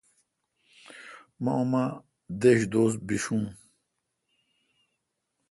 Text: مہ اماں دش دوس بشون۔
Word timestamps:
مہ 1.43 1.51
اماں 1.61 1.89
دش 2.41 2.59
دوس 2.71 2.93
بشون۔ 3.07 3.43